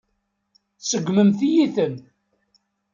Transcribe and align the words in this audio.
Tseggmemt-iyi-ten. 0.79 1.93